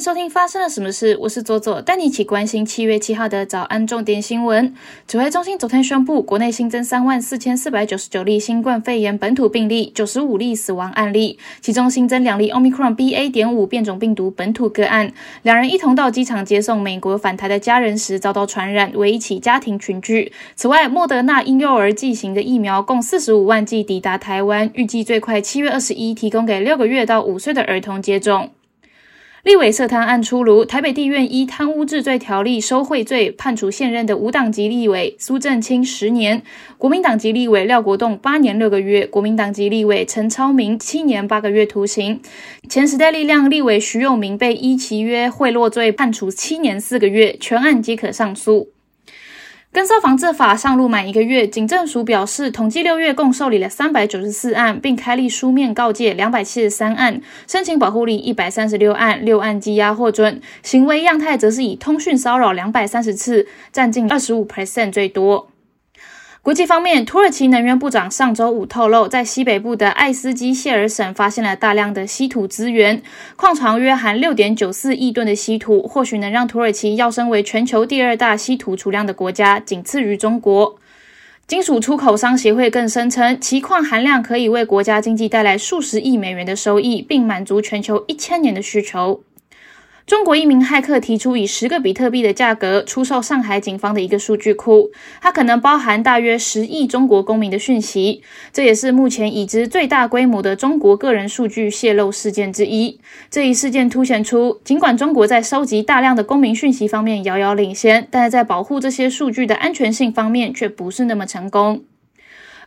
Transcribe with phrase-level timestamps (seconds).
[0.00, 4.72] 收听发生了什么事，我是左左，带你一起关心七月七号的早安重点新闻。
[5.08, 13.28] 指挥中心昨天宣布，国内新增三万四千四百九十九例新冠肺炎本土病例，九十五例死亡案例，其中新增两例 Omicron BA.
[13.32, 15.12] 点五变种病毒本土个案，
[15.42, 20.32] 两人一同到机场接送美国返台的家人时遭到传染，为一起家庭群聚。
[20.54, 28.50] 此外，莫德纳婴幼儿剂型的疫苗共四十五万剂抵达台湾，预计最快七月二十一提供给六个月到五岁的儿童接种。
[29.44, 36.42] 立委涉贪案出炉，台北地院依贪污治罪条例收贿罪，判处现任的无党籍立委苏正清十年，
[36.76, 42.20] 国民党籍立委廖国栋八年六个月，国民党籍立委陈超明七年八个月徒刑。
[42.68, 48.72] 前时代力量立委徐永明被依其约贿赂罪判处七年四个月，全案即可上诉。
[49.70, 60.40] 跟骚防治法上路满一个月，警政署表示，统计六月共受理了三百九十四案，并开立书面告诫两百七十三案，申请保护令一百三十六案，六案羁押获准。
[60.62, 65.48] 行为样态则是以通讯骚扰两百三十次，占近二十五 percent 最多。
[66.48, 73.02] 国际方面，土耳其能源部长上周五透露，在西北部的艾斯基谢尔省发现了大量的稀土资源，
[73.36, 80.78] 矿床约含六点九四亿吨的稀土，或许能让土耳其跃升为全球第二大稀土储量的国家，仅次于中国。
[81.46, 89.22] 金属出口商协会更声称，其矿含量可以为国家经济带来数十亿美元的收益，并满足全球一千年的需求。
[90.08, 98.22] 中国一名骇客提出以十个比特币的价格出售上海警方的一个数据库，它可能包含大约十亿中国公民的讯息。
[98.50, 102.98] 这也是目前已知最大规模的中国个人数据泄露事件之一。
[103.28, 111.82] 这一事件凸显出，尽管中国在收集大量的公民讯息方面遥遥领先，但是在保护这些数据的安全性方面却不是那么成功。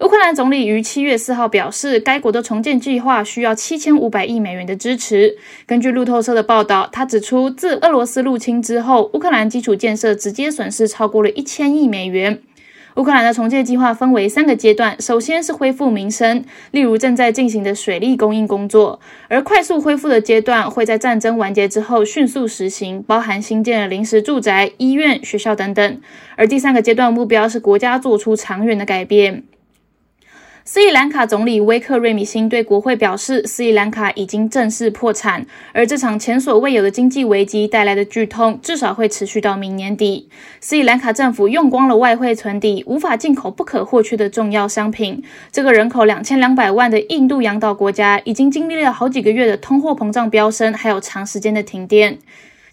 [0.00, 5.36] 乌克兰总理于七月四号表示，该国的重建计划需要七千五百亿美元的支持。
[5.66, 12.40] 根据路透社的报道，他指出，自俄罗斯入侵之后，乌克兰基础建设直接损失超过了一千亿美元。
[12.96, 18.98] 乌克兰的重建计划分为三个阶段，首先是恢复民生，例如正在进行的水利供应工作；
[19.28, 25.96] 而快速恢复的阶段会在战争完结之后迅速实行，包含新建的临时住宅、医院、学校等等；
[26.36, 29.44] 而第三个阶段目标是国家做出长远的改变。
[30.72, 40.28] 斯里兰卡总理威克瑞米辛对国会表示，斯里兰卡已经正式破产，而这场前所未有的经济危机带来的剧痛至少会持续到明年底。
[40.60, 45.20] 斯里兰卡政府用光了外汇存底，无法进口不可或缺的重要商品。
[45.50, 52.18] 这个人口两千两百万的印度洋岛国家，已经经历了好几个月的通货膨胀飙升，还有长时间的停电。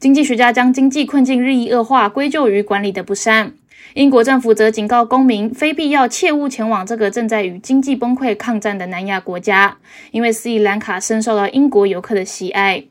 [0.00, 3.52] 经济学家将经济困境日益恶化归咎于管理的不善。
[3.92, 9.76] 英国政府则警告公民，非必要切勿前往这个正在与经济崩溃抗战的南亚国家，
[10.10, 12.84] 因为斯里兰卡深受到英国游客的喜爱。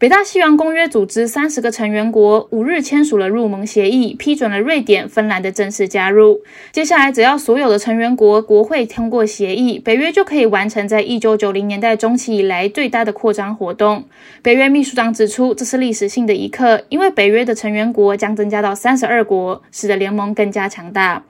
[0.00, 6.40] 北大西洋公约组织三十个成员国五日签署了入盟协议，批准了瑞典、芬兰的正式加入。
[6.72, 14.04] 接下来，只要所有的成员国国会通过协议，北约就可以完成在一九九零年代中期以来最大的扩张活动。
[14.40, 21.24] 北约秘书长指出，这是历史性的一刻，因为北约的成员国将增加到三十二国，使得联盟更加强大。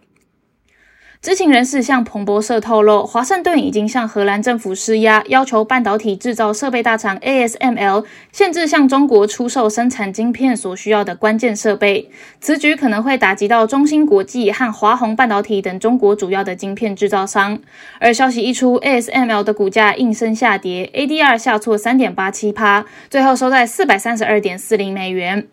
[1.22, 12.10] 知情人士向彭博社透露，华盛顿已经向荷兰政府施压，要求半导体制造设备大厂 ASML 限制向中国出售生产晶片所需要的关键设备。
[12.40, 17.60] 此举可能会打击到中芯国际和华虹半导体等中国主要的晶片制造商。
[17.98, 25.46] 而消息一出，ASML 的股价应声下跌，ADR 下挫三点八七趴，最后收在四百三十二点四零美元。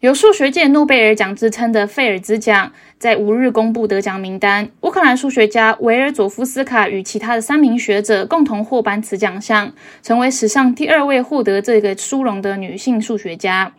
[0.00, 13.74] 有数学界诺贝尔奖之称的费尔兹奖在五日公布得奖名单，乌克兰数学家维尔佐夫斯卡与其他的三名学者共同获颁此奖项，成为史上第二位获得这个殊荣的女性数学家。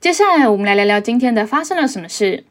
[0.00, 2.42] 接下来，我们来聊聊今天的发生了什么事。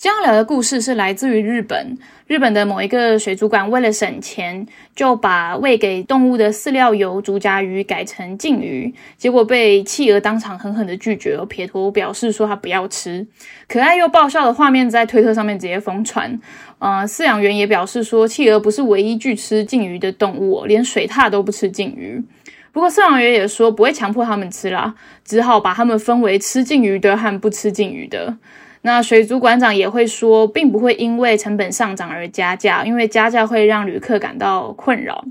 [0.00, 1.98] 将要聊的故事是来自于日本。
[2.26, 4.66] 日本的某一个水族馆为了省钱，
[4.96, 13.26] 就把喂给动物的饲料油竹荚鱼改成鲭鱼，结果被企鹅当场狠狠的拒绝，撇头表示说他不要吃。
[13.68, 16.40] 可爱又爆笑的画面在推特上面直接疯传。
[16.78, 22.24] 呃，饲养员也表示说，企鹅不是唯一拒吃鲭鱼的动物，连水獭都不吃鲭鱼。
[22.72, 24.94] 不过饲养员也说不会强迫他们吃啦，
[25.26, 28.38] 只好把他们分为吃鲭鱼的和不吃鲭鱼的。
[28.82, 35.24] 那水族馆长也会说，并不会因为成本上涨而加价，因为加价会让旅客感到困扰。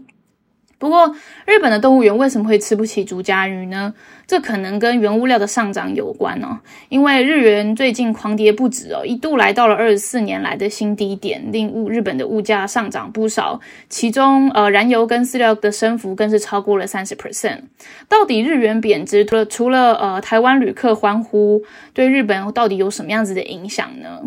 [0.79, 1.13] 不过，
[1.45, 3.93] 日本的动物园为什么会吃不起竹荚鱼呢？
[4.25, 6.59] 这可能跟原物料的上涨有关哦。
[6.87, 13.59] 因为日元最近狂跌不止哦，一度来到了二十四年来的新低点，令物日本的物价上涨不少。
[13.89, 17.63] 其中，呃，燃油跟饲料的升幅更是超过了三十 percent。
[18.07, 21.61] 到底日元贬值除了除了呃台湾旅客欢呼，
[21.93, 24.21] 对日本到底有什么样子的影响呢？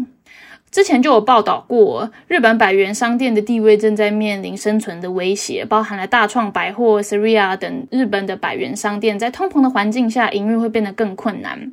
[0.73, 11.73] 之前就有报道过，日本百元商店的地位正在面临生存的威胁，包含了大创百货、s e r i a 等日本的百元商店，在通膨的环境下，营运会变得更困难。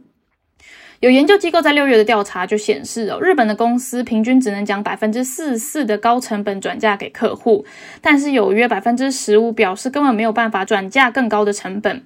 [0.99, 7.65] 有研究机构在六月的调查就显示，哦，日本的公司平均只能将百分之四十四的高成本转嫁给客户，
[8.01, 12.03] 但是有约百分之十五表示根本没有办法转嫁更高的成本。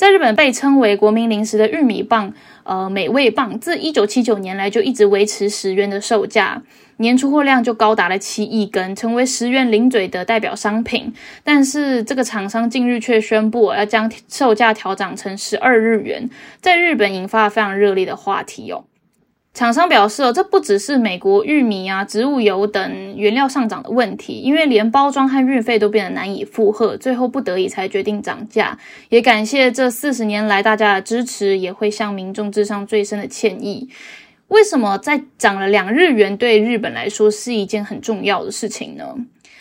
[0.00, 2.32] 在日本被称为国民零食的玉米棒，
[2.62, 6.62] 呃，美味棒，自一九七九年来就一直维持十元的售价，
[6.96, 11.12] 年出货量就高达了七亿根，成为十元零嘴的代表商品。
[11.44, 16.30] 但是这个厂商近日却宣布要将售价调涨成十二日元，
[16.62, 18.84] 在日本引发了非常热烈的话题哦。
[19.52, 28.78] 厂商表示，哦，这不只是美国玉米啊、植物油等原料上涨的问题，因为连包装和运费都变得难以负荷，最后不得已才决定涨价。
[29.08, 33.88] 也感谢这四十年来大家的支持，也会向民众致上最深的歉意。
[34.48, 39.14] 为什么在涨了两日元对日本来说是一件很重要的事情呢？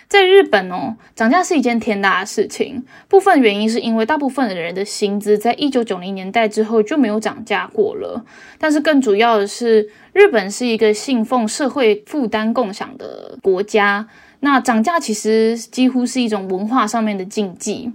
[0.10, 2.84] 在日本哦，涨价是一件天大的事情。
[3.08, 8.26] 部分原因是因为大部分的人的薪资在一九九零年代之后就没有涨价过了。
[8.58, 14.08] 但是更主要的是，日本是一个信奉社会负担共享的国家，
[14.40, 17.92] 那涨价其实几乎是一种文化上面的禁忌。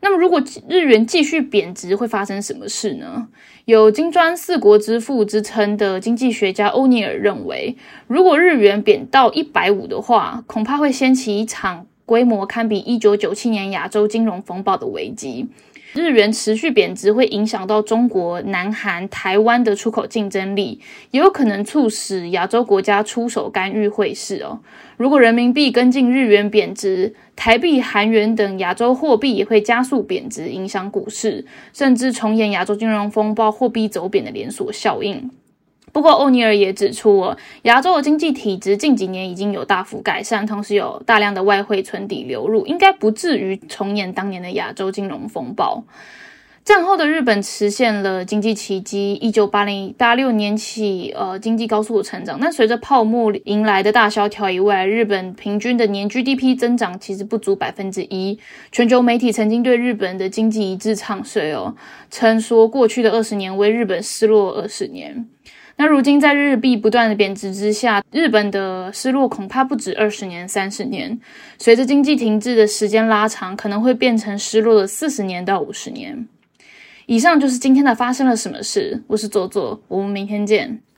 [0.00, 3.28] 那么，如果日元继续贬值，会发生什么事呢？
[3.64, 7.76] 有“金砖四国之父”之称的经济学家欧尼尔认为，
[8.06, 15.48] 如果日元贬到一百五的话，恐怕会掀起一场规模堪比一九九七年亚洲金融风暴的危机。
[15.94, 20.80] 日元持续贬值会影响到中国、南韩、台湾的出口竞争力，
[21.10, 24.60] 也有可能促使亚洲国家出手干预汇市哦。
[24.96, 35.30] 如果人民币跟进日元贬值，台币、韩元等亚洲货币也会加速贬值，影响股市，甚至重演亚洲金融风暴、货币走贬的连锁效应。
[35.96, 45.82] 不过，欧尼尔也指出，哦亚洲的经济体质近几年已经有大幅改善，同时有大量的外汇存底流入，应该不至于重演当年的亚洲金融风暴。
[46.66, 52.38] 战后的日本实现了经济奇迹，一九八零八六年起，呃，经济高速成长。
[52.38, 58.38] 但随着泡沫迎来的大萧条以外，日本平均的年 GDP 增长其实不足百分之一。
[58.70, 61.74] 全球媒体曾经对日本的经济一致唱衰哦，
[62.10, 65.26] 称说过去的二十年为日本失落二十年。
[65.78, 71.20] 那如今在日币不断的贬值之下，日本的失落恐怕不止二十年、三十年。
[71.58, 76.26] 随着经济停滞的时间拉长，可能会变成失落的四十年到五十年。
[77.04, 79.02] 以上就是今天的发生了什么事。
[79.06, 80.80] 我是左左，我们明天见。